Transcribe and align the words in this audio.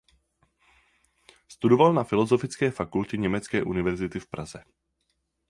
Studoval 1.47 1.93
na 1.93 2.03
Filozofické 2.03 2.71
fakultě 2.71 3.17
německé 3.17 3.63
univerzity 3.63 4.19
v 4.19 4.27
Praze. 4.27 4.63